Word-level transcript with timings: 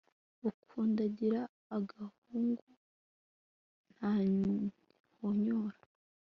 ukandagira 0.49 1.41
agahungu 1.77 2.67
ntahonyora 3.95 5.79